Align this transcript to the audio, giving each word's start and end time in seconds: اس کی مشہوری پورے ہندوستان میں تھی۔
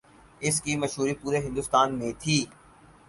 اس 0.41 0.61
کی 0.61 0.75
مشہوری 0.77 1.13
پورے 1.13 1.39
ہندوستان 1.39 1.97
میں 1.99 2.11
تھی۔ 2.19 2.43